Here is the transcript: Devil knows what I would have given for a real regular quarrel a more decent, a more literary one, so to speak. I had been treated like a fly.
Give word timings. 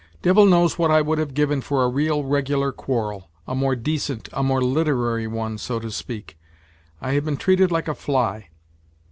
Devil 0.23 0.47
knows 0.47 0.79
what 0.79 0.89
I 0.89 0.99
would 0.99 1.19
have 1.19 1.35
given 1.35 1.61
for 1.61 1.83
a 1.83 1.87
real 1.87 2.23
regular 2.23 2.71
quarrel 2.71 3.29
a 3.47 3.53
more 3.53 3.75
decent, 3.75 4.29
a 4.33 4.41
more 4.41 4.59
literary 4.59 5.27
one, 5.27 5.59
so 5.59 5.79
to 5.79 5.91
speak. 5.91 6.39
I 6.99 7.11
had 7.11 7.23
been 7.23 7.37
treated 7.37 7.71
like 7.71 7.87
a 7.87 7.93
fly. 7.93 8.49